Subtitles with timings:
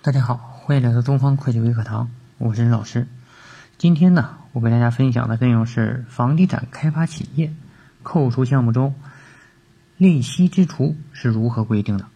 [0.00, 2.08] 大家好，欢迎来到东方会计微课堂，
[2.38, 3.08] 我是任老师。
[3.78, 7.52] 今天呢，我给大家分享的内容是房地产开发企业
[8.04, 8.94] 扣除项目中
[9.96, 12.06] 利息支出是如何规定的。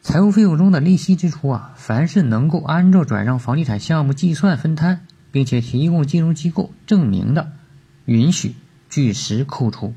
[0.00, 7.50] 财务费用中的利息支出啊，凡是能够按照转让房地产项目计算分摊，并且提供金融机构证明的，
[8.04, 8.54] 允许
[8.88, 9.92] 据实扣除。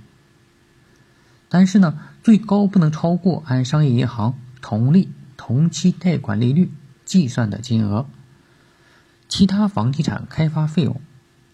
[1.49, 6.71] 但是呢，最高不能超过按商业银行同利同期贷款利率
[7.03, 8.07] 计算的金额。
[9.27, 11.01] 其他房地产开发费用，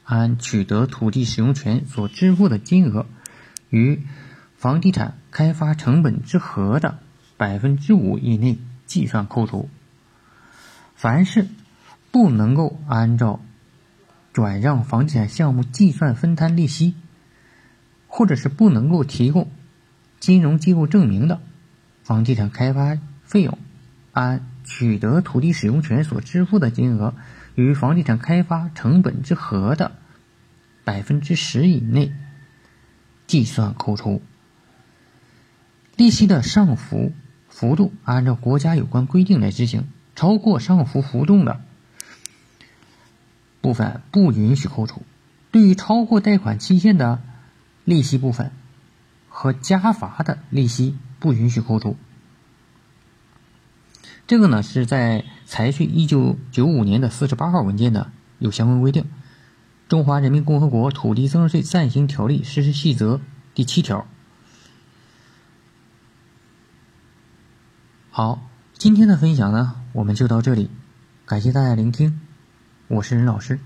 [0.04, 3.06] 按取得土地使用权所支付的金额
[3.70, 4.02] 与
[4.58, 7.00] 房地产开发成本之和的
[7.38, 9.70] 百分之五以内计算扣除。
[10.96, 11.48] 凡是
[12.12, 13.40] 不能够按照
[14.34, 16.94] 转让房地产项目计算分摊利息，
[18.08, 19.50] 或者是不能够提供
[20.20, 21.42] 金融机构证明的
[22.04, 23.58] 房地产开发费用，
[24.14, 27.14] 按取得土地使用权所支付的金额。
[27.56, 29.92] 与房地产开发成本之和的
[30.86, 32.14] 百分之十以内
[33.28, 34.22] 计算扣除。
[35.98, 37.12] 利息的上浮
[37.50, 41.60] 幅度按照国家有关规定来执行，超过上浮浮动的
[43.60, 45.04] 部分不允许扣除。
[45.52, 47.22] 对于超过贷款期限的
[47.84, 48.52] 利息部分
[49.28, 51.98] 和加罚的利息不允许扣除。
[54.32, 59.04] 这个呢是在财税一九九五年的四十八号文件呢有相关规定，
[59.90, 63.16] 《中华人民共和国土地增值税暂行条例实施细则》
[63.54, 64.08] 第七条。
[68.10, 70.70] 好，今天的分享呢我们就到这里，
[71.26, 72.22] 感谢大家聆听，
[72.88, 73.60] 我是任老师。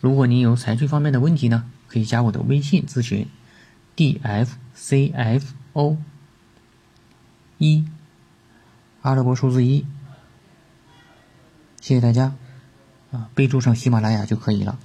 [0.00, 3.26] 如果您有财税方面的问题呢，可以加我的微信咨询
[3.96, 5.96] ，dfcfo
[7.56, 7.86] 一。
[9.04, 9.84] 阿拉伯数字一，
[11.78, 12.32] 谢谢大家，
[13.12, 14.78] 啊，备注上喜马拉雅就可以了。